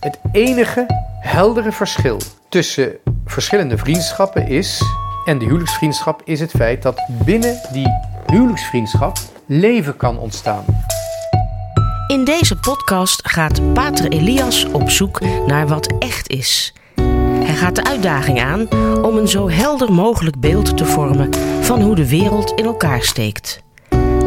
[0.00, 0.86] Het enige
[1.20, 2.92] heldere verschil tussen
[3.24, 4.82] verschillende vriendschappen is,
[5.24, 7.86] en de huwelijksvriendschap, is het feit dat binnen die
[8.26, 10.64] huwelijksvriendschap leven kan ontstaan.
[12.06, 16.74] In deze podcast gaat Pater Elias op zoek naar wat echt is.
[17.42, 18.68] Hij gaat de uitdaging aan
[19.02, 23.62] om een zo helder mogelijk beeld te vormen van hoe de wereld in elkaar steekt.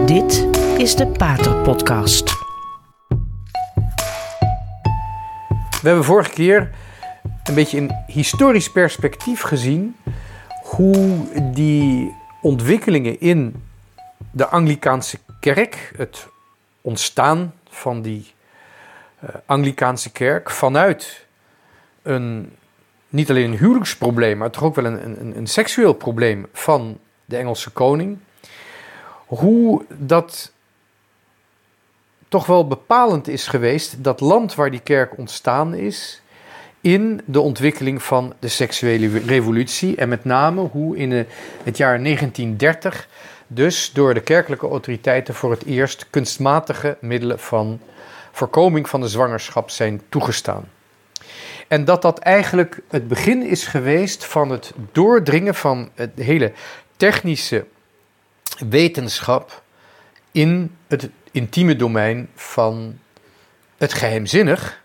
[0.06, 0.48] Dit
[0.78, 2.43] is de Pater Podcast.
[5.84, 6.70] We hebben vorige keer
[7.44, 9.96] een beetje in historisch perspectief gezien
[10.64, 13.64] hoe die ontwikkelingen in
[14.32, 16.28] de Anglikaanse kerk, het
[16.82, 18.34] ontstaan van die
[19.24, 21.26] uh, Anglikaanse kerk vanuit
[22.02, 22.56] een,
[23.10, 27.38] niet alleen een huwelijksprobleem, maar toch ook wel een, een, een seksueel probleem van de
[27.38, 28.18] Engelse koning,
[29.26, 30.52] hoe dat
[32.34, 36.22] toch wel bepalend is geweest, dat land waar die kerk ontstaan is,
[36.82, 39.96] in de ontwikkeling van de seksuele revolutie.
[39.96, 41.12] En met name hoe in
[41.64, 43.08] het jaar 1930
[43.48, 47.80] dus door de kerkelijke autoriteiten voor het eerst kunstmatige middelen van
[48.32, 50.70] voorkoming van de zwangerschap zijn toegestaan.
[51.68, 56.52] En dat dat eigenlijk het begin is geweest van het doordringen van het hele
[56.98, 57.66] technische
[58.70, 59.62] wetenschap
[60.32, 63.00] in het intieme domein van
[63.78, 64.82] het geheimzinnig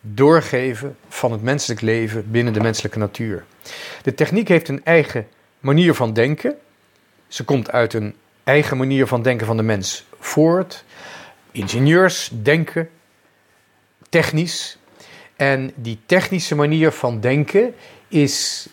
[0.00, 3.44] doorgeven van het menselijk leven binnen de menselijke natuur.
[4.02, 5.28] De techniek heeft een eigen
[5.60, 6.56] manier van denken.
[7.28, 10.84] Ze komt uit een eigen manier van denken van de mens voort.
[11.50, 12.90] Ingenieurs denken
[14.08, 14.78] technisch.
[15.36, 17.74] En die technische manier van denken
[18.08, 18.66] is,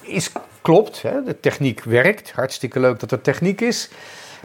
[0.00, 0.32] is
[0.62, 1.02] klopt.
[1.02, 1.22] Hè?
[1.22, 2.32] De techniek werkt.
[2.32, 3.88] Hartstikke leuk dat er techniek is.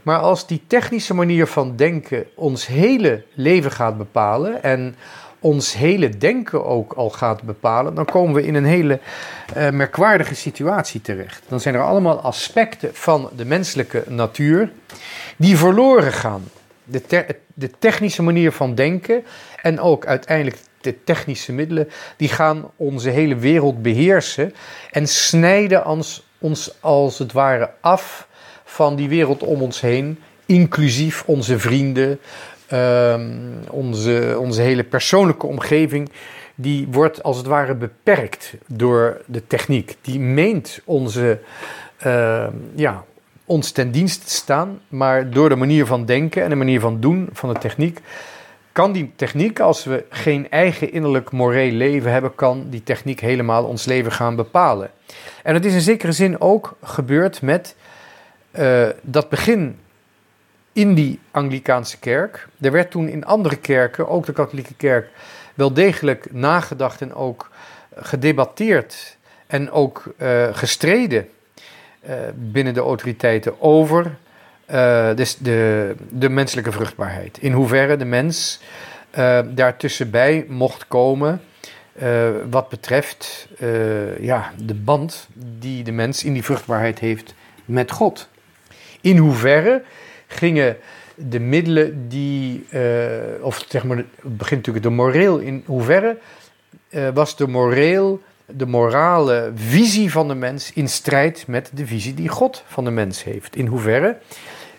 [0.03, 4.95] Maar als die technische manier van denken ons hele leven gaat bepalen en
[5.39, 8.99] ons hele denken ook al gaat bepalen, dan komen we in een hele
[9.57, 11.43] uh, merkwaardige situatie terecht.
[11.47, 14.71] Dan zijn er allemaal aspecten van de menselijke natuur
[15.37, 16.43] die verloren gaan.
[16.83, 19.23] De, de technische manier van denken
[19.61, 24.53] en ook uiteindelijk de technische middelen, die gaan onze hele wereld beheersen
[24.91, 25.85] en snijden
[26.39, 28.27] ons als het ware af
[28.69, 32.19] van die wereld om ons heen, inclusief onze vrienden,
[32.73, 36.09] um, onze, onze hele persoonlijke omgeving,
[36.55, 39.95] die wordt als het ware beperkt door de techniek.
[40.01, 41.39] Die meent onze,
[42.05, 43.03] uh, ja,
[43.45, 46.99] ons ten dienste te staan, maar door de manier van denken en de manier van
[46.99, 47.99] doen van de techniek
[48.71, 53.63] kan die techniek, als we geen eigen innerlijk moreel leven hebben, kan die techniek helemaal
[53.63, 54.91] ons leven gaan bepalen.
[55.43, 57.75] En het is in zekere zin ook gebeurd met
[58.51, 59.79] uh, dat begin
[60.73, 62.47] in die Anglikaanse kerk.
[62.61, 65.09] Er werd toen in andere kerken, ook de katholieke kerk,
[65.53, 67.49] wel degelijk nagedacht en ook
[67.95, 69.17] gedebatteerd
[69.47, 71.29] en ook uh, gestreden
[72.09, 74.17] uh, binnen de autoriteiten over
[75.15, 77.37] dus de, de menselijke vruchtbaarheid.
[77.37, 78.59] In hoeverre de mens
[79.45, 81.41] daartussenbij mocht komen.
[82.49, 83.47] wat betreft
[84.19, 85.27] ja, de band
[85.59, 87.33] die de mens in die vruchtbaarheid heeft
[87.65, 88.29] met God.
[89.01, 89.83] In hoeverre
[90.27, 90.77] gingen
[91.15, 92.81] de middelen die, uh,
[93.41, 96.17] of zeg maar, het begint natuurlijk de moreel, in hoeverre
[96.89, 102.13] uh, was de moreel, de morale visie van de mens in strijd met de visie
[102.13, 103.55] die God van de mens heeft?
[103.55, 104.17] In hoeverre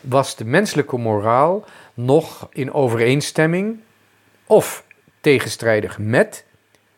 [0.01, 1.65] was de menselijke moraal
[1.95, 3.81] nog in overeenstemming
[4.47, 4.85] of
[5.21, 6.45] tegenstrijdig met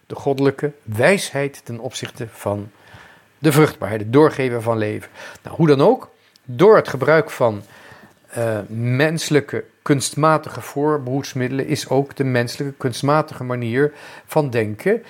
[0.06, 2.71] de goddelijke wijsheid ten opzichte van
[3.39, 5.10] de vruchtbaarheid, het doorgeven van leven?
[5.43, 6.10] Nou, hoe dan ook,
[6.44, 7.62] door het gebruik van
[8.38, 13.92] uh, menselijke kunstmatige voorbehoedsmiddelen is ook de menselijke kunstmatige manier
[14.26, 15.03] van denken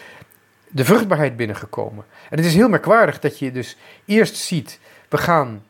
[0.69, 2.05] de vruchtbaarheid binnengekomen.
[2.31, 4.79] En het is heel merkwaardig dat je dus eerst ziet,
[5.09, 5.65] we gaan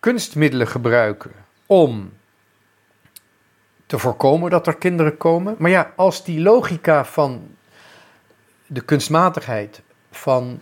[0.00, 1.30] kunstmiddelen gebruiken
[1.66, 2.12] om
[3.86, 5.54] te voorkomen dat er kinderen komen.
[5.58, 7.48] Maar ja, als die logica van
[8.66, 9.80] de kunstmatigheid,
[10.10, 10.60] van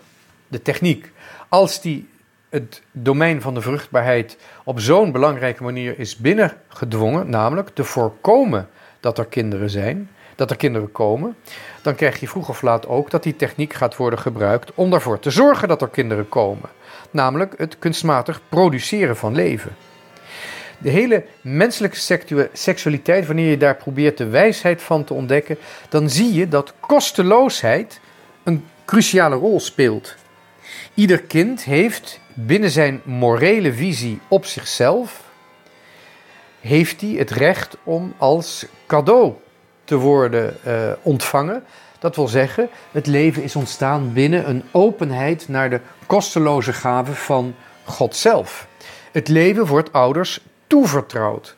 [0.48, 1.12] de techniek,
[1.48, 2.08] als die
[2.54, 8.68] het domein van de vruchtbaarheid op zo'n belangrijke manier is binnengedwongen, namelijk te voorkomen
[9.00, 11.36] dat er kinderen zijn, dat er kinderen komen,
[11.82, 15.18] dan krijg je vroeg of laat ook dat die techniek gaat worden gebruikt om ervoor
[15.18, 16.68] te zorgen dat er kinderen komen,
[17.10, 19.76] namelijk het kunstmatig produceren van leven.
[20.78, 25.58] De hele menselijke seksualiteit, wanneer je daar probeert de wijsheid van te ontdekken,
[25.88, 28.00] dan zie je dat kosteloosheid
[28.42, 30.14] een cruciale rol speelt.
[30.94, 35.22] Ieder kind heeft binnen zijn morele visie op zichzelf,
[36.60, 39.32] heeft hij het recht om als cadeau
[39.84, 41.64] te worden uh, ontvangen.
[41.98, 47.54] Dat wil zeggen, het leven is ontstaan binnen een openheid naar de kosteloze gave van
[47.84, 48.66] God zelf.
[49.12, 51.56] Het leven wordt ouders toevertrouwd.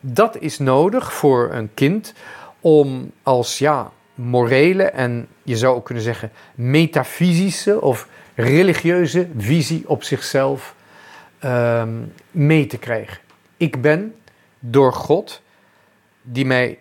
[0.00, 2.14] Dat is nodig voor een kind
[2.60, 8.08] om als ja, morele en je zou ook kunnen zeggen metafysische of
[8.40, 10.74] religieuze visie op zichzelf
[11.44, 13.18] um, mee te krijgen.
[13.56, 14.14] Ik ben
[14.58, 15.42] door God,
[16.22, 16.78] die mij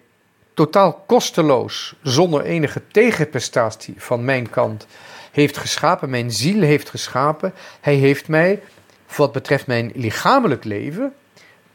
[0.53, 4.87] totaal kosteloos, zonder enige tegenprestatie van mijn kant,
[5.31, 7.53] heeft geschapen, mijn ziel heeft geschapen.
[7.81, 8.61] Hij heeft mij,
[9.15, 11.13] wat betreft mijn lichamelijk leven,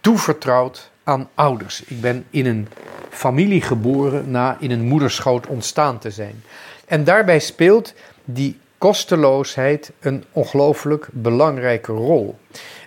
[0.00, 1.82] toevertrouwd aan ouders.
[1.84, 2.69] Ik ben in een
[3.11, 6.43] familie geboren na in een moederschoot ontstaan te zijn.
[6.87, 7.94] En daarbij speelt
[8.25, 12.38] die kosteloosheid een ongelooflijk belangrijke rol.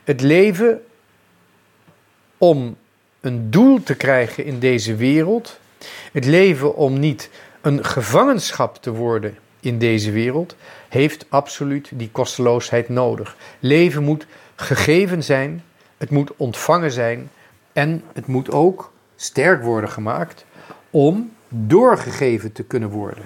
[0.04, 0.82] Het leven
[2.38, 2.78] om
[3.22, 5.60] een doel te krijgen in deze wereld,
[6.12, 7.30] het leven om niet
[7.62, 10.56] een gevangenschap te worden in deze wereld,
[10.90, 13.36] heeft absoluut die kosteloosheid nodig.
[13.60, 14.26] Leven moet
[14.56, 15.64] gegeven zijn,
[15.98, 17.30] het moet ontvangen zijn
[17.74, 20.46] en het moet ook sterk worden gemaakt
[20.90, 23.24] om doorgegeven te kunnen worden.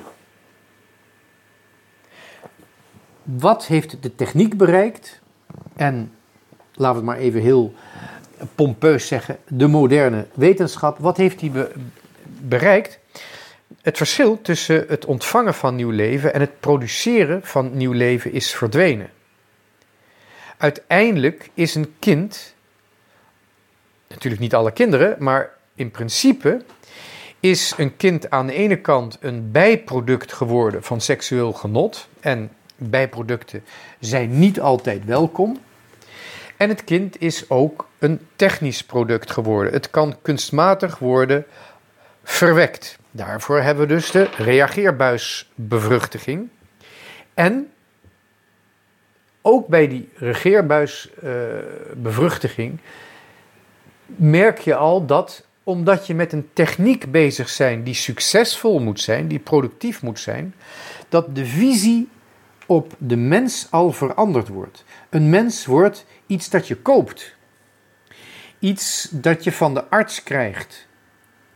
[3.38, 5.20] Wat heeft de techniek bereikt?
[5.76, 6.14] En
[6.74, 7.74] laten we het maar even heel
[8.56, 11.52] pompeus zeggen, de moderne wetenschap, wat heeft die
[12.40, 13.00] bereikt?
[13.82, 18.52] Het verschil tussen het ontvangen van nieuw leven en het produceren van nieuw leven is
[18.52, 19.10] verdwenen.
[20.58, 22.56] Uiteindelijk is een kind,
[24.08, 26.62] natuurlijk niet alle kinderen, maar in principe
[27.40, 32.08] is een kind aan de ene kant een bijproduct geworden van seksueel genot.
[32.20, 33.64] En bijproducten
[34.00, 35.60] zijn niet altijd welkom.
[36.58, 39.74] En het kind is ook een technisch product geworden.
[39.74, 41.46] Het kan kunstmatig worden
[42.24, 42.98] verwekt.
[43.12, 46.50] Daarvoor hebben we dus de reageerbuisbevruchtiging.
[47.34, 47.70] En
[49.42, 52.80] ook bij die reageerbuisbevruchtiging
[54.06, 59.28] merk je al dat omdat je met een techniek bezig bent die succesvol moet zijn,
[59.28, 60.56] die productief moet zijn,
[61.10, 62.10] dat de visie
[62.70, 64.84] op de mens al veranderd wordt.
[65.10, 67.36] Een mens wordt iets dat je koopt.
[68.60, 70.88] Iets dat je van de arts krijgt.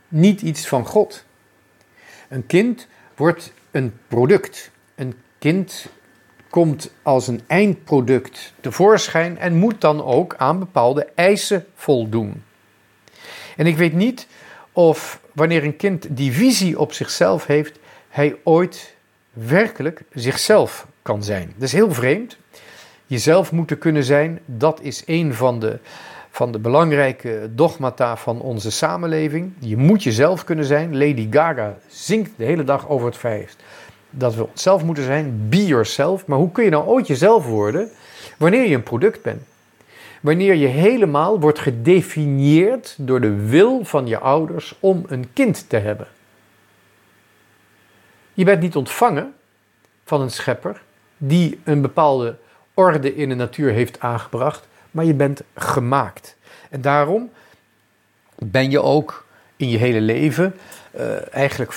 [0.08, 1.24] Niet iets van God.
[2.28, 4.70] Een kind wordt een product.
[4.94, 5.86] Een kind
[6.50, 12.42] komt als een eindproduct tevoorschijn en moet dan ook aan bepaalde eisen voldoen.
[13.56, 14.26] En ik weet niet
[14.72, 17.78] of wanneer een kind die visie op zichzelf heeft,
[18.08, 18.94] hij ooit
[19.32, 21.52] werkelijk zichzelf kan zijn.
[21.54, 22.36] Dat is heel vreemd.
[23.06, 25.78] Jezelf moeten kunnen zijn, dat is een van de,
[26.30, 29.52] van de belangrijke dogmata van onze samenleving.
[29.58, 30.98] Je moet jezelf kunnen zijn.
[30.98, 33.56] Lady Gaga zingt de hele dag over het feit
[34.10, 35.46] dat we onszelf moeten zijn.
[35.48, 36.26] Be yourself.
[36.26, 37.90] Maar hoe kun je nou ooit jezelf worden
[38.36, 39.42] wanneer je een product bent?
[40.20, 45.76] Wanneer je helemaal wordt gedefinieerd door de wil van je ouders om een kind te
[45.76, 46.06] hebben.
[48.34, 49.34] Je bent niet ontvangen
[50.04, 50.82] van een schepper
[51.26, 52.36] die een bepaalde
[52.74, 56.36] orde in de natuur heeft aangebracht, maar je bent gemaakt.
[56.70, 57.30] En daarom
[58.38, 59.26] ben je ook
[59.56, 60.54] in je hele leven
[60.96, 61.72] uh, eigenlijk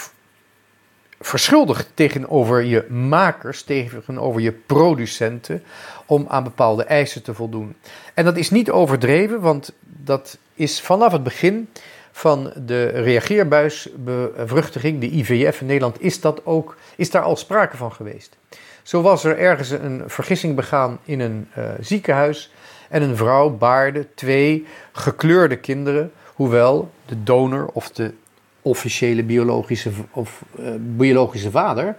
[1.19, 5.63] verschuldigd tegenover je makers, tegenover je producenten,
[6.05, 7.75] om aan bepaalde eisen te voldoen.
[8.13, 11.69] En dat is niet overdreven, want dat is vanaf het begin
[12.17, 17.93] van de reageerbuisbevruchtiging, de IVF in Nederland, is, dat ook, is daar al sprake van
[17.93, 18.37] geweest.
[18.83, 22.51] Zo was er ergens een vergissing begaan in een uh, ziekenhuis
[22.89, 28.13] en een vrouw baarde twee gekleurde kinderen, hoewel de donor of de
[28.61, 31.95] officiële biologische, of, uh, biologische vader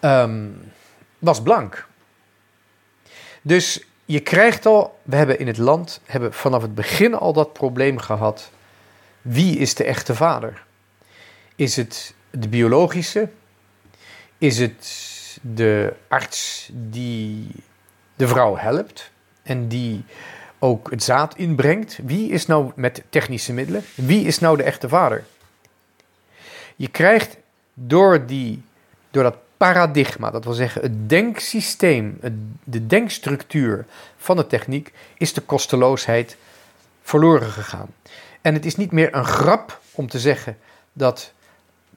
[0.00, 0.60] um,
[1.18, 1.86] was blank.
[3.42, 7.52] Dus je krijgt al, we hebben in het land hebben vanaf het begin al dat
[7.52, 8.50] probleem gehad.
[9.22, 10.62] Wie is de echte vader?
[11.56, 13.28] Is het de biologische?
[14.38, 15.10] Is het
[15.42, 17.48] de arts die
[18.16, 19.10] de vrouw helpt
[19.42, 20.04] en die
[20.58, 21.98] ook het zaad inbrengt?
[22.02, 23.84] Wie is nou met technische middelen?
[23.94, 25.24] Wie is nou de echte vader?
[26.76, 27.36] Je krijgt
[27.74, 28.62] door, die,
[29.10, 32.18] door dat paradigma, dat wil zeggen het denksysteem,
[32.64, 33.86] de denkstructuur
[34.16, 36.36] van de techniek, is de kosteloosheid
[37.02, 37.88] verloren gegaan.
[38.42, 40.56] En het is niet meer een grap om te zeggen
[40.92, 41.32] dat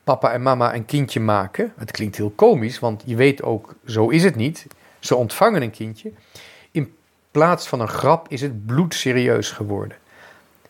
[0.04, 1.74] papa en mama een kindje maken.
[1.78, 4.68] Het klinkt heel komisch, want je weet ook, zo is het niet.
[5.00, 6.12] Ze ontvangen een kindje.
[6.72, 6.96] In
[7.32, 9.98] plaats van een grap is het bloedserieus geworden.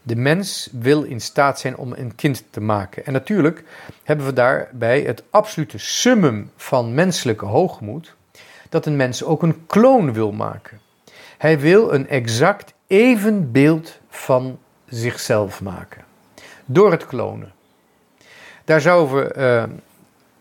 [0.02, 3.06] De mens wil in staat zijn om een kind te maken.
[3.06, 3.64] En natuurlijk
[4.04, 8.16] hebben we daarbij het absolute summum van menselijke hoogmoed,
[8.70, 10.80] dat een mens ook een kloon wil maken.
[11.38, 16.04] Hij wil een exact evenbeeld van zichzelf maken.
[16.66, 17.54] Door het klonen.
[18.64, 19.64] Daar zouden we uh,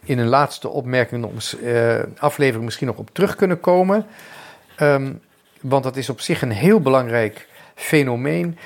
[0.05, 1.29] in een laatste opmerking,
[1.63, 4.07] uh, aflevering misschien nog op terug kunnen komen.
[4.81, 5.21] Um,
[5.61, 8.59] want dat is op zich een heel belangrijk fenomeen.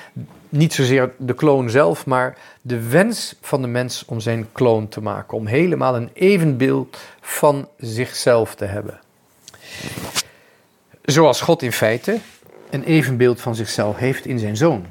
[0.48, 5.00] Niet zozeer de kloon zelf, maar de wens van de mens om zijn kloon te
[5.00, 5.36] maken.
[5.36, 9.00] Om helemaal een evenbeeld van zichzelf te hebben.
[11.02, 12.18] Zoals God in feite
[12.70, 14.86] een evenbeeld van zichzelf heeft in zijn zoon.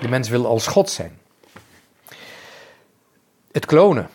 [0.00, 1.18] De mens wil als God zijn.
[3.52, 4.08] Het klonen.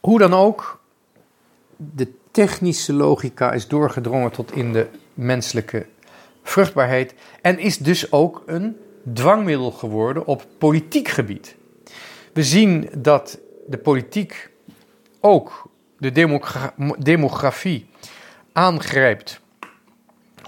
[0.00, 0.80] Hoe dan ook,
[1.76, 5.86] de technische logica is doorgedrongen tot in de menselijke
[6.42, 8.76] vruchtbaarheid en is dus ook een
[9.12, 11.56] dwangmiddel geworden op politiek gebied.
[12.32, 14.50] We zien dat de politiek
[15.20, 16.12] ook de
[16.98, 17.86] demografie
[18.52, 19.40] aangrijpt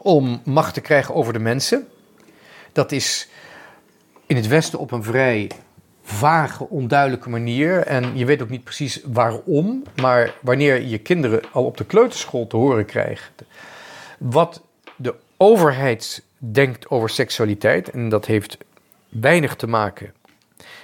[0.02, 1.88] om macht te krijgen over de mensen.
[2.72, 3.28] Dat is
[4.26, 5.50] in het Westen op een vrij
[6.02, 7.86] vage, onduidelijke manier.
[7.86, 9.82] En je weet ook niet precies waarom.
[9.96, 13.30] Maar wanneer je kinderen al op de kleuterschool te horen krijgt.
[14.18, 14.62] wat
[14.96, 17.90] de overheid denkt over seksualiteit.
[17.90, 18.58] En dat heeft
[19.08, 20.12] weinig te maken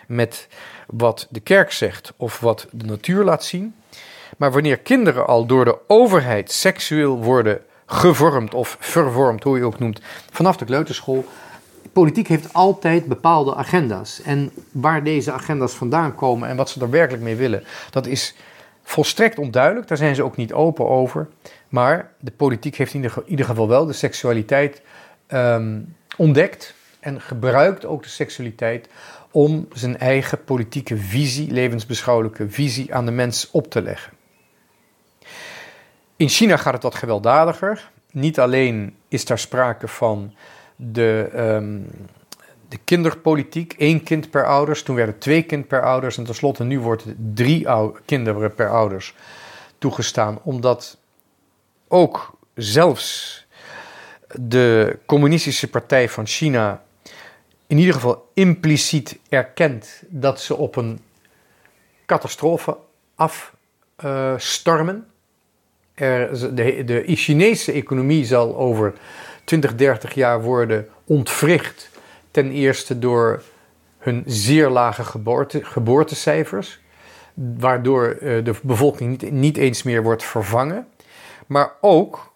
[0.07, 0.49] met
[0.87, 3.75] wat de kerk zegt of wat de natuur laat zien.
[4.37, 9.79] Maar wanneer kinderen al door de overheid seksueel worden gevormd of vervormd, hoe je ook
[9.79, 10.01] noemt,
[10.31, 11.25] vanaf de kleuterschool.
[11.97, 14.23] Politiek heeft altijd bepaalde agenda's.
[14.23, 18.35] En waar deze agenda's vandaan komen en wat ze er werkelijk mee willen, dat is
[18.83, 19.89] volstrekt onduidelijk.
[19.89, 21.29] Daar zijn ze ook niet open over.
[21.69, 24.83] Maar de politiek heeft in ieder geval wel de seksualiteit
[25.27, 25.81] ehm,
[26.17, 28.89] ontdekt en gebruikt ook de seksualiteit
[29.31, 34.13] om zijn eigen politieke visie, levensbeschouwelijke visie aan de mens op te leggen.
[36.17, 37.91] In China gaat het wat gewelddadiger.
[38.11, 40.35] Niet alleen is daar sprake van
[40.77, 41.87] de, um,
[42.69, 44.83] de kinderpolitiek, één kind per ouders.
[44.83, 47.05] Toen werden twee kind per ouders en tenslotte nu wordt
[47.35, 47.67] drie
[48.05, 49.15] kinderen per ouders
[49.79, 50.39] toegestaan.
[50.43, 50.99] Omdat
[51.89, 53.47] ook zelfs
[54.35, 56.83] de Communistische Partij van China
[57.67, 61.01] in ieder geval impliciet erkent dat ze op een
[62.07, 62.77] catastrofe
[63.97, 65.07] afstormen.
[65.95, 68.95] Er, de, de Chinese economie zal over
[69.47, 71.91] 20, 30 jaar worden ontwricht.
[72.31, 73.43] Ten eerste door
[73.99, 76.81] hun zeer lage geboorte, geboortecijfers,
[77.35, 80.87] waardoor uh, de bevolking niet eens meer wordt vervangen.
[81.47, 82.33] Maar ook,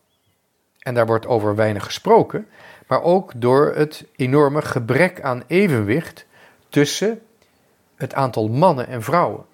[0.79, 2.47] en daar wordt over weinig gesproken,
[2.87, 6.27] maar ook door het enorme gebrek aan evenwicht
[6.69, 7.21] tussen
[7.97, 9.45] het aantal mannen en vrouwen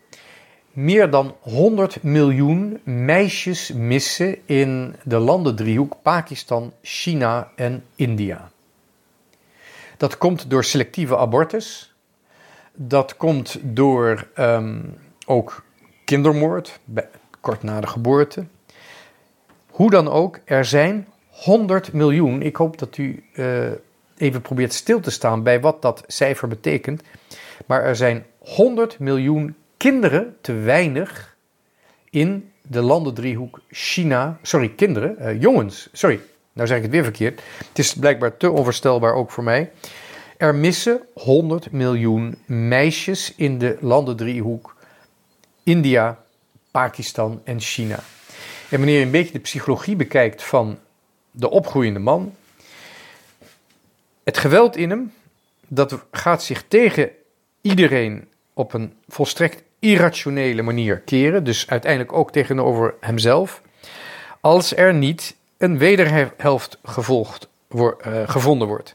[0.76, 8.50] meer dan 100 miljoen meisjes missen in de landendriehoek Pakistan, China en India.
[9.96, 11.94] Dat komt door selectieve abortus.
[12.72, 14.80] Dat komt door ehm,
[15.26, 15.64] ook
[16.04, 16.80] kindermoord,
[17.40, 18.46] kort na de geboorte.
[19.70, 22.42] Hoe dan ook, er zijn 100 miljoen.
[22.42, 23.70] Ik hoop dat u uh,
[24.16, 27.02] even probeert stil te staan bij wat dat cijfer betekent.
[27.66, 31.36] Maar er zijn 100 miljoen kinderen te weinig
[32.10, 34.38] in de landendriehoek China.
[34.42, 35.88] Sorry, kinderen, uh, jongens.
[35.92, 36.20] Sorry,
[36.52, 37.42] nou zeg ik het weer verkeerd.
[37.68, 39.70] Het is blijkbaar te onvoorstelbaar ook voor mij.
[40.36, 44.76] Er missen 100 miljoen meisjes in de landendriehoek
[45.62, 46.24] India,
[46.70, 47.98] Pakistan en China.
[48.70, 50.78] En wanneer je een beetje de psychologie bekijkt van
[51.30, 52.34] de opgroeiende man,
[54.24, 55.12] het geweld in hem,
[55.68, 57.10] dat gaat zich tegen
[57.60, 63.62] iedereen op een volstrekt irrationele manier keren, dus uiteindelijk ook tegenover hemzelf,
[64.40, 67.92] als er niet een wederhelft gevolgd, uh,
[68.26, 68.94] gevonden wordt.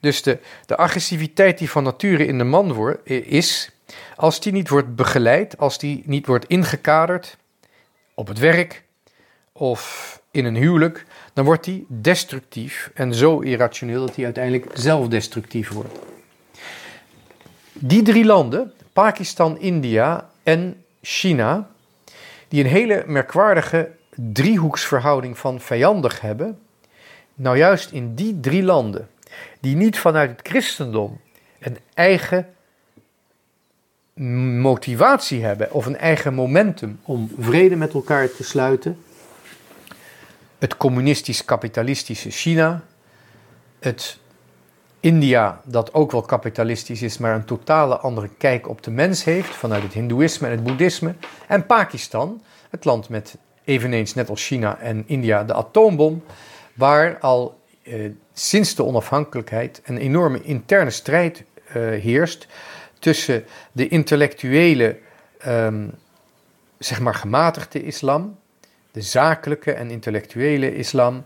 [0.00, 3.70] Dus de, de agressiviteit die van nature in de man wordt, is,
[4.16, 7.36] als die niet wordt begeleid, als die niet wordt ingekaderd
[8.14, 8.82] op het werk
[9.52, 15.70] of in een huwelijk, dan wordt die destructief en zo irrationeel dat hij uiteindelijk zelfdestructief
[15.70, 15.98] wordt.
[17.72, 21.68] Die drie landen, Pakistan, India en China,
[22.48, 26.58] die een hele merkwaardige driehoeksverhouding van vijandig hebben.
[27.34, 29.08] Nou, juist in die drie landen,
[29.60, 31.20] die niet vanuit het christendom
[31.58, 32.54] een eigen
[34.60, 39.02] motivatie hebben of een eigen momentum om vrede met elkaar te sluiten.
[40.58, 42.82] Het communistisch-kapitalistische China,
[43.78, 44.18] het
[45.00, 49.54] India, dat ook wel kapitalistisch is, maar een totale andere kijk op de mens heeft
[49.54, 51.14] vanuit het Hindoeïsme en het Boeddhisme.
[51.48, 56.22] En Pakistan, het land met eveneens net als China en India de atoombom,
[56.74, 62.46] waar al eh, sinds de onafhankelijkheid een enorme interne strijd eh, heerst
[62.98, 64.98] tussen de intellectuele,
[65.38, 65.88] ehm,
[66.78, 68.38] zeg maar gematigde islam,
[68.90, 71.24] de zakelijke en intellectuele islam,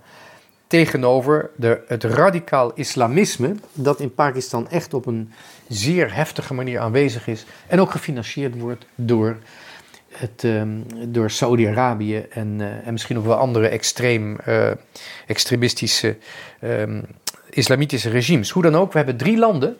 [0.66, 5.32] tegenover de, het radicaal islamisme, dat in Pakistan echt op een
[5.68, 9.36] zeer heftige manier aanwezig is en ook gefinancierd wordt door,
[10.08, 14.70] het, ehm, door Saudi-Arabië en, eh, en misschien ook wel andere extreem, uh,
[15.26, 16.16] extremistische
[16.62, 17.04] um,
[17.50, 18.50] islamitische regimes.
[18.50, 19.76] Hoe dan ook, we hebben drie landen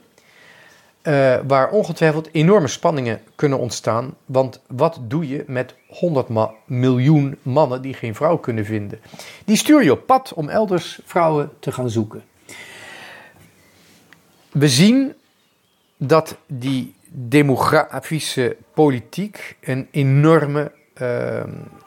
[1.04, 4.14] uh, waar ongetwijfeld enorme spanningen kunnen ontstaan.
[4.24, 6.28] Want wat doe je met 100
[6.64, 9.00] miljoen mannen die geen vrouw kunnen vinden?
[9.44, 12.22] Die stuur je op pad om elders vrouwen te gaan zoeken.
[14.50, 15.14] We zien
[15.96, 21.42] dat die demografische politiek een enorme uh,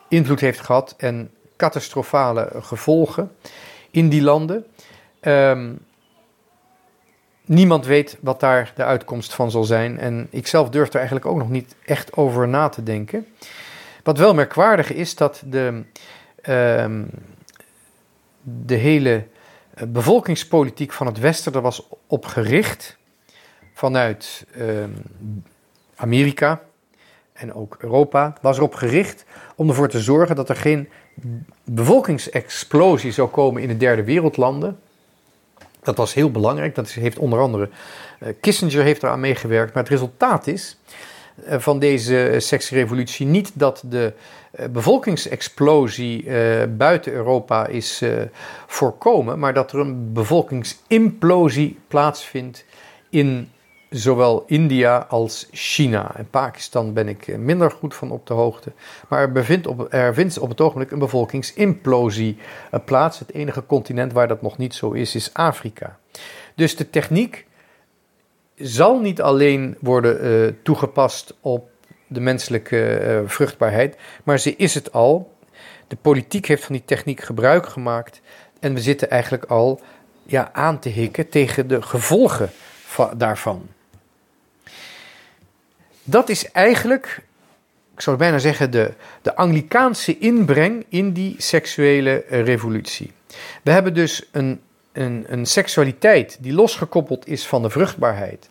[0.10, 3.32] invloed heeft gehad en catastrofale gevolgen
[3.92, 4.66] in die landen.
[5.22, 5.80] Um,
[7.48, 10.00] niemand weet wat daar de uitkomst van zal zijn.
[10.00, 13.28] En ik zelf durf er eigenlijk ook nog niet echt over na te denken.
[14.04, 15.84] Wat wel merkwaardig is dat de,
[16.42, 16.86] uh,
[18.42, 19.28] de hele
[19.88, 22.98] bevolkingspolitiek van het Westen er was op gericht
[23.74, 24.84] vanuit uh,
[25.96, 26.62] Amerika
[27.34, 29.26] en ook Europa was erop gericht
[29.56, 30.90] om ervoor te zorgen dat er geen
[31.64, 34.80] bevolkingsexplosie zou komen in de derde wereldlanden
[35.88, 36.76] dat was heel belangrijk.
[36.76, 37.70] Dat heeft onder andere
[38.20, 39.74] uh, Kissinger heeft eraan meegewerkt.
[39.74, 40.78] Maar het resultaat is
[41.48, 44.14] uh, van deze seksrevolutie niet dat de
[44.70, 46.26] bevolkingsexplosie
[46.68, 48.04] buiten Europa is
[48.68, 52.66] voorkomen, maar dat er een bevolkingsimplosie plaatsvindt
[53.10, 53.52] in
[53.90, 56.16] zowel India als China.
[56.16, 58.72] En Pakistan ben ik minder goed van op de hoogte.
[59.08, 62.38] Maar er, bevindt op, er vindt op het ogenblik een bevolkingsimplosie
[62.72, 63.20] eh, plaats.
[63.20, 66.00] Het enige continent waar dat nog niet zo is, is Afrika.
[66.56, 67.46] Dus de techniek
[68.56, 71.70] zal niet alleen worden uh, toegepast op
[72.08, 75.36] de menselijke vruchtbaarheid, maar ze is het al.
[75.88, 78.22] De politiek heeft van die techniek gebruik gemaakt
[78.60, 79.82] en we zitten eigenlijk al
[80.24, 82.50] ja, aan te hikken tegen de gevolgen
[83.18, 83.68] daarvan.
[86.10, 87.24] Dat is eigenlijk,
[87.94, 93.12] ik zou bijna zeggen, de, de inbreng in die seksuele revolutie.
[93.64, 98.50] We hebben dus een, een, een seksualiteit die losgekoppeld is van de vruchtbaarheid.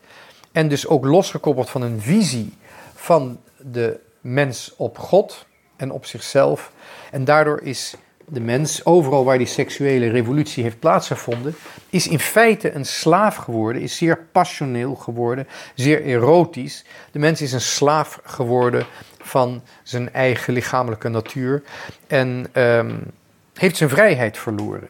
[0.52, 2.52] En dus ook losgekoppeld van een visie
[2.94, 6.72] van de mens op God en op zichzelf.
[7.10, 7.94] En daardoor is
[8.28, 11.54] de mens, overal waar die seksuele revolutie heeft plaatsgevonden,
[11.90, 16.84] is in feite een slaaf geworden, is zeer passioneel geworden, zeer erotisch.
[17.10, 18.86] De mens is een slaaf geworden
[19.18, 21.62] van zijn eigen lichamelijke natuur
[22.06, 23.02] en um,
[23.54, 24.88] heeft zijn vrijheid verloren.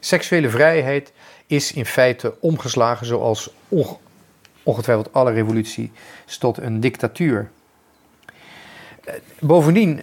[0.00, 1.12] Seksuele vrijheid
[1.46, 3.50] is in feite omgeslagen zoals
[4.62, 5.92] ongetwijfeld alle revolutie
[6.38, 7.50] tot een dictatuur.
[9.04, 10.02] Eh, bovendien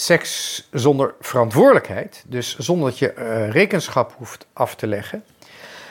[0.00, 5.24] seks zonder verantwoordelijkheid, dus zonder dat je uh, rekenschap hoeft af te leggen,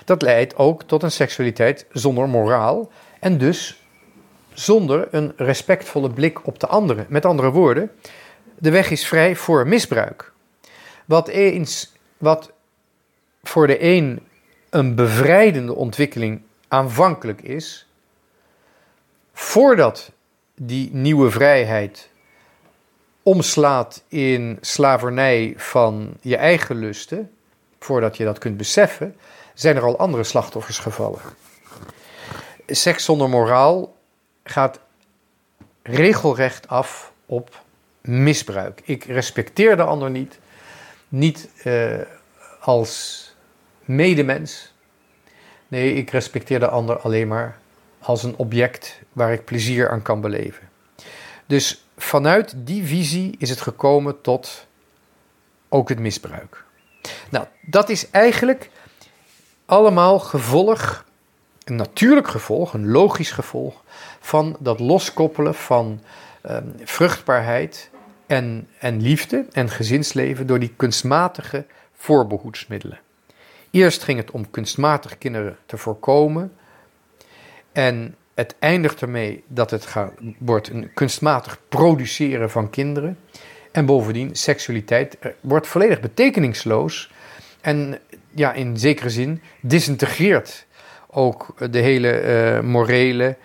[0.05, 3.81] dat leidt ook tot een seksualiteit zonder moraal en dus
[4.53, 7.05] zonder een respectvolle blik op de andere.
[7.09, 7.91] Met andere woorden,
[8.57, 10.31] de weg is vrij voor misbruik.
[11.05, 12.51] Wat, eens, wat
[13.43, 14.27] voor de een
[14.69, 17.87] een bevrijdende ontwikkeling aanvankelijk is,
[19.33, 20.11] voordat
[20.55, 22.09] die nieuwe vrijheid
[23.27, 27.31] omslaat in slavernij van je eigen lusten,
[27.79, 29.15] voordat je dat kunt beseffen,
[29.53, 31.19] zijn er al andere slachtoffers gevallen.
[32.67, 33.95] Seks zonder moraal
[34.43, 34.79] gaat
[35.81, 37.61] regelrecht af op
[38.01, 38.81] misbruik.
[38.83, 40.39] Ik respecteer de ander niet,
[41.07, 41.99] niet uh,
[42.59, 43.21] als
[43.85, 44.73] medemens.
[45.67, 47.57] Nee, ik respecteer de ander alleen maar
[47.99, 50.69] als een object waar ik plezier aan kan beleven.
[51.45, 54.67] Dus vanuit die visie is het gekomen tot
[55.69, 56.63] ook het misbruik.
[57.29, 58.69] Nou, dat is eigenlijk
[59.65, 61.05] allemaal gevolg,
[61.63, 63.83] een natuurlijk gevolg, een logisch gevolg
[64.19, 66.01] van dat loskoppelen van
[66.49, 67.89] um, vruchtbaarheid
[68.25, 72.99] en, en liefde en gezinsleven door die kunstmatige voorbehoedsmiddelen.
[73.71, 76.53] Eerst ging het om kunstmatig kinderen te voorkomen
[77.71, 83.17] en het eindigt ermee dat het gaat, wordt een kunstmatig produceren van kinderen.
[83.71, 87.11] En bovendien, seksualiteit wordt volledig betekenisloos
[87.61, 90.65] en ja, in zekere zin disintegreert
[91.07, 93.35] ook de hele uh, morele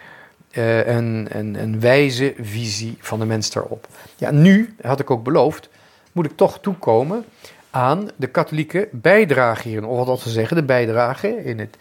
[0.53, 3.87] uh, en, en, en wijze visie van de mens daarop.
[4.17, 5.69] Ja, nu, had ik ook beloofd,
[6.13, 7.25] moet ik toch toekomen
[7.71, 9.85] aan de katholieke bijdrage hierin.
[9.85, 11.77] Of wat te zeggen, de bijdrage in, het,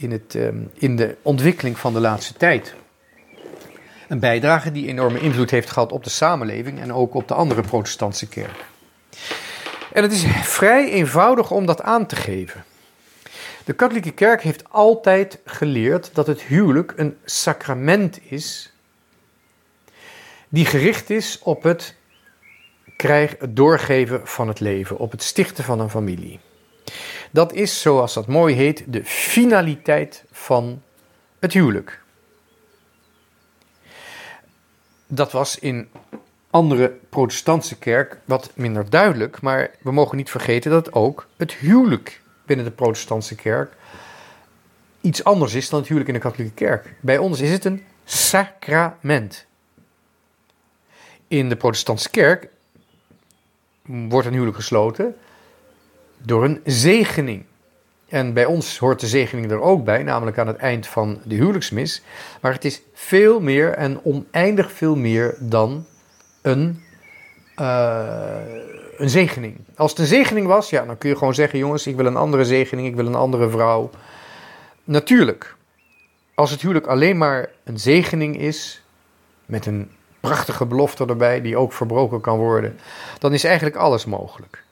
[0.00, 2.74] in, het, um, in de ontwikkeling van de laatste tijd.
[4.08, 7.62] Een bijdrage die enorme invloed heeft gehad op de samenleving en ook op de andere
[7.62, 8.64] protestantse kerk.
[9.92, 12.64] En het is vrij eenvoudig om dat aan te geven.
[13.64, 18.72] De katholieke kerk heeft altijd geleerd dat het huwelijk een sacrament is
[20.48, 21.94] die gericht is op het,
[22.96, 26.40] krijg, het doorgeven van het leven, op het stichten van een familie.
[27.30, 30.82] Dat is, zoals dat mooi heet, de finaliteit van
[31.38, 32.00] het huwelijk.
[35.06, 35.88] Dat was in
[36.50, 42.20] andere protestantse kerk wat minder duidelijk, maar we mogen niet vergeten dat ook het huwelijk
[42.46, 43.76] binnen de protestantse kerk
[45.00, 46.94] iets anders is dan het huwelijk in de katholieke kerk.
[47.00, 49.46] Bij ons is het een sacrament.
[51.28, 52.48] In de protestantse kerk
[53.82, 55.16] wordt een huwelijk gesloten
[56.22, 57.44] door een zegening.
[58.08, 61.34] En bij ons hoort de zegening er ook bij, namelijk aan het eind van de
[61.34, 62.02] huwelijksmis.
[62.40, 65.86] Maar het is veel meer en oneindig veel meer dan
[66.42, 66.82] een,
[67.60, 68.36] uh,
[68.96, 69.56] een zegening.
[69.76, 72.16] Als het een zegening was, ja, dan kun je gewoon zeggen: jongens, ik wil een
[72.16, 73.90] andere zegening, ik wil een andere vrouw.
[74.84, 75.56] Natuurlijk,
[76.34, 78.82] als het huwelijk alleen maar een zegening is,
[79.46, 82.78] met een prachtige belofte erbij, die ook verbroken kan worden,
[83.18, 84.66] dan is eigenlijk alles mogelijk.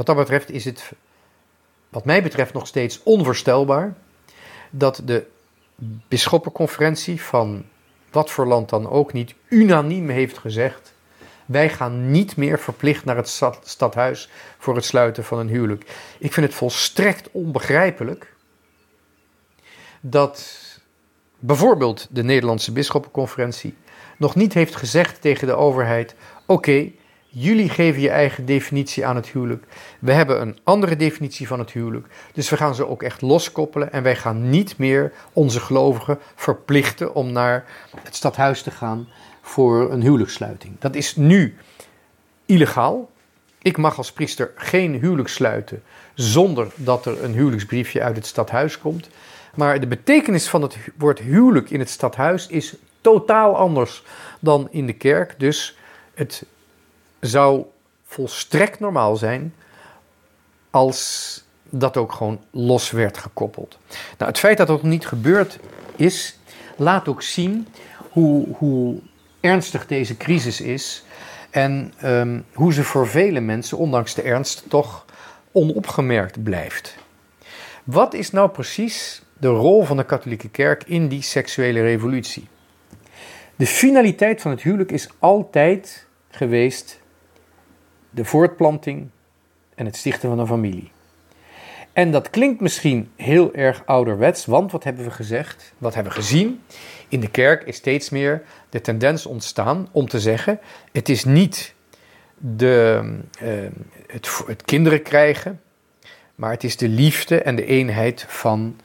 [0.00, 0.92] Wat dat betreft is het,
[1.88, 3.94] wat mij betreft, nog steeds onvoorstelbaar
[4.70, 5.26] dat de
[6.08, 7.64] bisschoppenconferentie van
[8.10, 10.94] wat voor land dan ook niet unaniem heeft gezegd:
[11.46, 15.82] wij gaan niet meer verplicht naar het stadhuis voor het sluiten van een huwelijk.
[16.18, 18.34] Ik vind het volstrekt onbegrijpelijk
[20.00, 20.60] dat
[21.38, 23.76] bijvoorbeeld de Nederlandse Bisschoppenconferentie
[24.16, 26.14] nog niet heeft gezegd tegen de overheid:
[26.46, 26.90] oké,
[27.30, 29.64] jullie geven je eigen definitie aan het huwelijk.
[29.98, 32.06] We hebben een andere definitie van het huwelijk.
[32.32, 37.14] Dus we gaan ze ook echt loskoppelen en wij gaan niet meer onze gelovigen verplichten
[37.14, 37.64] om naar
[38.02, 39.08] het stadhuis te gaan
[39.40, 40.76] voor een huwelijkssluiting.
[40.78, 41.56] Dat is nu
[42.46, 43.10] illegaal.
[43.62, 45.82] Ik mag als priester geen huwelijk sluiten
[46.14, 49.08] zonder dat er een huwelijksbriefje uit het stadhuis komt.
[49.54, 54.02] Maar de betekenis van het woord huwelijk in het stadhuis is totaal anders
[54.40, 55.34] dan in de kerk.
[55.38, 55.76] Dus
[56.14, 56.44] het
[57.20, 57.64] zou
[58.04, 59.54] volstrekt normaal zijn
[60.70, 63.78] als dat ook gewoon los werd gekoppeld.
[64.18, 65.58] Nou, het feit dat dat niet gebeurd
[65.96, 66.38] is,
[66.76, 67.68] laat ook zien
[68.10, 69.00] hoe, hoe
[69.40, 71.04] ernstig deze crisis is
[71.50, 75.04] en um, hoe ze voor vele mensen, ondanks de ernst, toch
[75.52, 76.96] onopgemerkt blijft.
[77.84, 82.48] Wat is nou precies de rol van de katholieke kerk in die seksuele revolutie?
[83.56, 86.99] De finaliteit van het huwelijk is altijd geweest
[88.10, 89.08] de voortplanting
[89.74, 90.90] en het stichten van een familie.
[91.92, 95.72] En dat klinkt misschien heel erg ouderwets, want wat hebben we gezegd?
[95.78, 96.60] Wat hebben we gezien?
[97.08, 100.60] In de kerk is steeds meer de tendens ontstaan om te zeggen:
[100.92, 101.74] het is niet
[102.36, 103.02] de,
[103.42, 103.50] uh,
[104.06, 105.60] het, het, kinderen krijgen,
[106.34, 108.76] maar het is de liefde en de eenheid van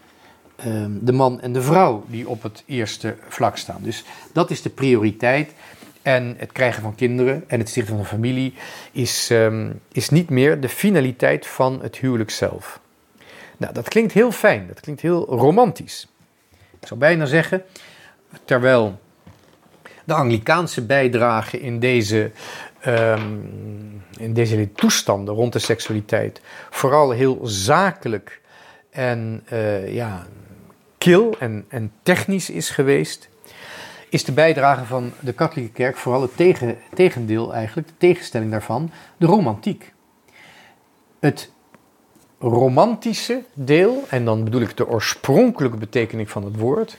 [0.65, 3.81] uh, de man en de vrouw die op het eerste vlak staan.
[3.81, 5.51] Dus dat is de prioriteit.
[6.05, 8.53] En het krijgen van kinderen en het stichten van een familie
[8.91, 12.79] is, um, is niet meer de finaliteit van het huwelijk zelf.
[13.57, 16.07] Nou, dat klinkt heel fijn, dat klinkt heel romantisch.
[16.79, 17.63] Ik zou bijna zeggen,
[18.45, 18.99] terwijl
[20.03, 22.31] de Anglikaanse bijdrage in deze,
[22.87, 28.41] um, in deze toestanden rond de seksualiteit vooral heel zakelijk
[28.89, 30.25] en uh, ja,
[30.97, 33.29] kil en, en technisch is geweest,
[34.15, 38.91] is de bijdrage van de katholieke kerk vooral het tegen, tegendeel eigenlijk, de tegenstelling daarvan,
[39.17, 39.93] de romantiek.
[41.19, 41.51] Het
[42.39, 46.97] romantische deel, en dan bedoel ik de oorspronkelijke betekenis van het woord,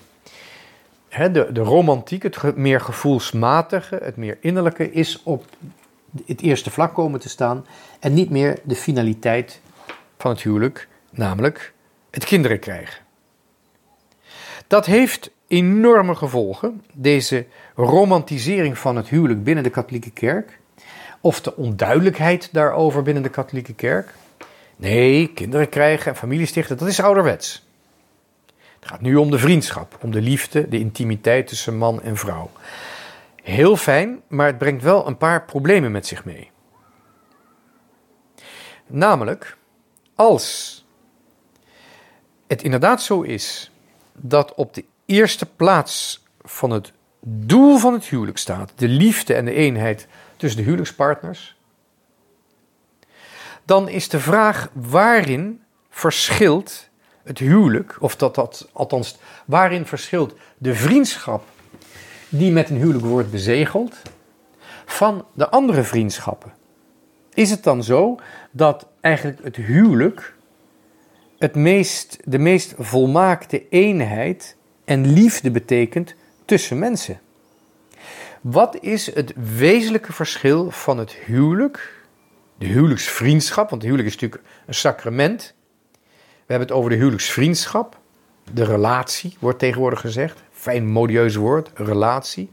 [1.09, 5.45] de, de romantiek, het meer gevoelsmatige, het meer innerlijke, is op
[6.27, 7.67] het eerste vlak komen te staan
[8.01, 9.61] en niet meer de finaliteit
[10.19, 11.73] van het huwelijk, namelijk
[12.11, 13.05] het kinderen krijgen.
[14.67, 20.59] Dat heeft enorme gevolgen, deze romantisering van het huwelijk binnen de katholieke kerk,
[21.21, 24.15] of de onduidelijkheid daarover binnen de katholieke kerk.
[24.77, 27.67] Nee, kinderen krijgen en familie stichten, dat is ouderwets.
[28.81, 32.51] Het gaat nu om de vriendschap, om de liefde, de intimiteit tussen man en vrouw.
[33.43, 36.51] Heel fijn, maar het brengt wel een paar problemen met zich mee.
[38.87, 39.57] Namelijk,
[40.15, 40.85] als
[42.47, 43.71] het inderdaad zo is
[44.13, 49.45] dat op de eerste plaats van het doel van het huwelijk staat de liefde en
[49.45, 51.57] de eenheid tussen de huwelijkspartners,
[53.65, 56.89] dan is de vraag waarin verschilt
[57.23, 61.45] het huwelijk, of dat, dat althans, waarin verschilt de vriendschap
[62.29, 63.97] die met een huwelijk wordt bezegeld
[64.85, 66.53] van de andere vriendschappen?
[67.35, 68.19] Is het dan zo
[68.51, 70.35] dat eigenlijk het huwelijk
[71.39, 77.21] het meest, de meest volmaakte eenheid en liefde betekent tussen mensen?
[78.41, 82.05] Wat is het wezenlijke verschil van het huwelijk,
[82.59, 85.55] de huwelijksvriendschap, want het huwelijk is natuurlijk een sacrament.
[86.23, 87.99] We hebben het over de huwelijksvriendschap,
[88.53, 92.51] de relatie wordt tegenwoordig gezegd, fijn modieus woord, relatie.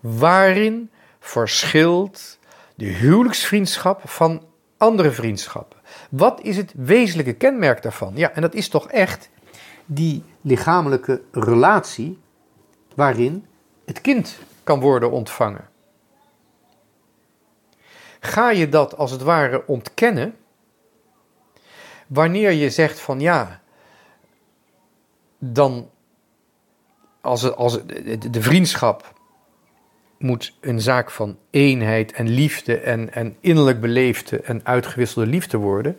[0.00, 2.38] Waarin verschilt
[2.74, 4.42] de huwelijksvriendschap van
[4.76, 5.78] andere vriendschappen?
[6.10, 8.12] Wat is het wezenlijke kenmerk daarvan?
[8.14, 9.30] Ja, en dat is toch echt
[9.84, 12.18] die lichamelijke relatie
[12.94, 13.46] waarin
[13.84, 15.68] het kind kan worden ontvangen.
[18.20, 20.36] Ga je dat als het ware ontkennen
[22.06, 23.60] wanneer je zegt van ja,
[25.38, 25.90] dan
[27.20, 27.78] als, als
[28.30, 29.12] de vriendschap
[30.18, 35.98] moet een zaak van eenheid en liefde en, en innerlijk beleefde en uitgewisselde liefde worden,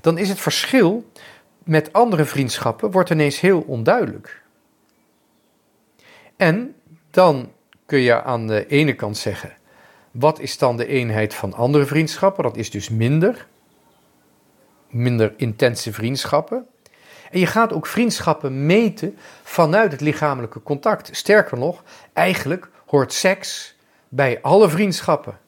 [0.00, 1.10] dan is het verschil
[1.68, 4.42] met andere vriendschappen wordt ineens heel onduidelijk.
[6.36, 6.74] En
[7.10, 7.52] dan
[7.86, 9.52] kun je aan de ene kant zeggen:
[10.10, 12.42] wat is dan de eenheid van andere vriendschappen?
[12.42, 13.46] Dat is dus minder,
[14.90, 16.66] minder intense vriendschappen.
[17.30, 21.16] En je gaat ook vriendschappen meten vanuit het lichamelijke contact.
[21.16, 23.76] Sterker nog, eigenlijk hoort seks
[24.08, 25.38] bij alle vriendschappen.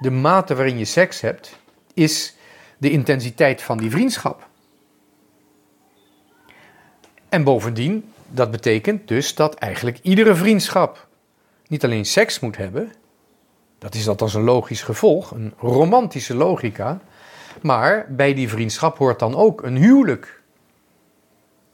[0.00, 1.58] De mate waarin je seks hebt,
[1.94, 2.36] is
[2.78, 4.48] de intensiteit van die vriendschap.
[7.36, 11.06] En bovendien, dat betekent dus dat eigenlijk iedere vriendschap
[11.66, 12.92] niet alleen seks moet hebben,
[13.78, 17.00] dat is dat een logisch gevolg, een romantische logica,
[17.62, 20.42] maar bij die vriendschap hoort dan ook een huwelijk.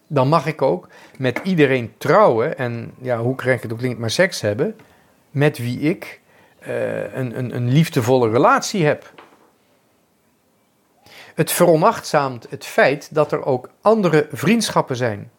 [0.06, 4.10] Dan mag ik ook met iedereen trouwen en, ja, hoe krijg het ook klinkt, maar
[4.10, 4.76] seks hebben,
[5.30, 6.20] met wie ik
[6.66, 9.12] uh, een, een, een liefdevolle relatie heb.
[11.34, 15.30] Het veronachtzaamt het feit dat er ook andere vriendschappen zijn.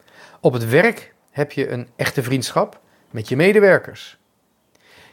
[0.43, 2.79] Op het werk heb je een echte vriendschap
[3.11, 4.17] met je medewerkers.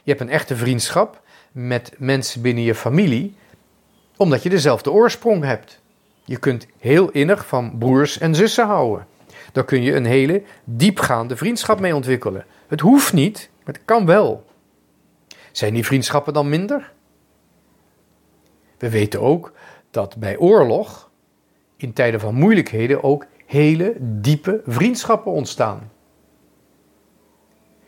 [0.03, 3.35] Je hebt een echte vriendschap met mensen binnen je familie,
[4.17, 5.81] omdat je dezelfde oorsprong hebt.
[6.25, 9.07] Je kunt heel innig van broers en zussen houden.
[9.51, 12.45] Daar kun je een hele diepgaande vriendschap mee ontwikkelen.
[12.67, 14.45] Het hoeft niet, maar het kan wel.
[15.51, 16.91] Zijn die vriendschappen dan minder?
[18.77, 19.53] We weten ook
[19.91, 21.09] dat bij oorlog,
[21.77, 25.91] in tijden van moeilijkheden, ook hele diepe vriendschappen ontstaan.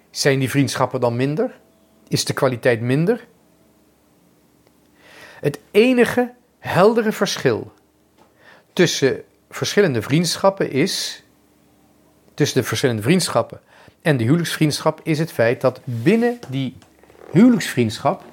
[0.10, 1.60] Zijn die vriendschappen dan minder?
[2.08, 3.28] Is de kwaliteit minder?
[5.39, 7.71] Het enige heldere verschil
[8.73, 11.23] tussen verschillende vriendschappen is,
[12.34, 13.60] tussen de verschillende vriendschappen
[14.02, 16.78] en de huwelijksvriendschap, is het feit dat binnen die
[17.32, 18.23] huwelijksvriendschap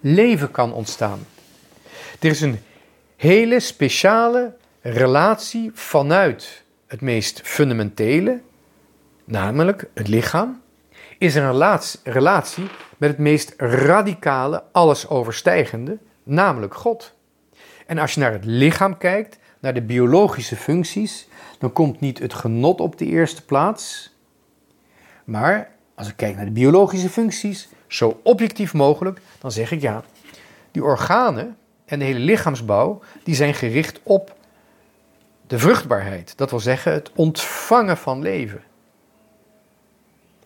[0.00, 1.26] leven kan ontstaan.
[2.20, 2.58] Er is een
[3.16, 8.40] hele speciale relatie vanuit het meest fundamentele,
[9.24, 10.60] namelijk het lichaam,
[11.18, 11.72] is een
[12.02, 17.14] relatie met het meest radicale, alles overstijgende, namelijk God.
[17.86, 22.34] En als je naar het lichaam kijkt, naar de biologische functies, dan komt niet het
[22.34, 24.14] genot op de eerste plaats.
[25.24, 30.02] Maar als ik kijk naar de biologische functies, zo objectief mogelijk, dan zeg ik ja,
[30.70, 34.35] die organen en de hele lichaamsbouw, die zijn gericht op
[35.46, 36.36] de vruchtbaarheid.
[36.36, 38.62] Dat wil zeggen het ontvangen van leven.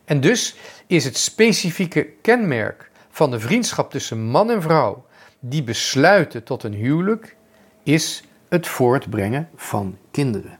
[0.04, 5.06] En dus is het specifieke kenmerk van de vriendschap tussen man en vrouw
[5.40, 7.36] die besluiten tot een huwelijk,
[7.82, 10.58] is het voortbrengen van kinderen.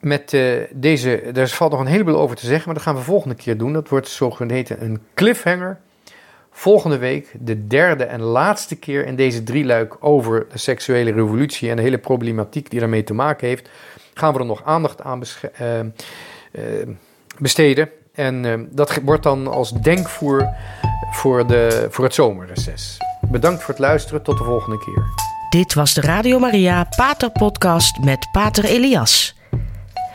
[0.00, 3.00] Met uh, deze, er valt nog een heleboel over te zeggen, maar dat gaan we
[3.00, 3.72] volgende keer doen.
[3.72, 5.80] Dat wordt zogeheten een cliffhanger.
[6.58, 11.76] Volgende week de derde en laatste keer in deze drieluik over de seksuele revolutie en
[11.76, 13.68] de hele problematiek die daarmee te maken heeft,
[14.14, 15.22] gaan we er nog aandacht aan
[15.60, 15.84] uh, uh,
[17.38, 17.90] besteden.
[18.14, 20.48] En dat wordt dan als denkvoer
[21.10, 22.96] voor, de, voor het zomerreces.
[23.20, 24.22] Bedankt voor het luisteren.
[24.22, 25.02] Tot de volgende keer.
[25.50, 29.37] Dit was de Radio Maria Pater Podcast met Pater Elias.